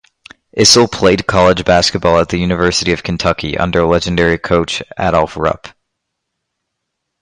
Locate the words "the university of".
2.29-3.03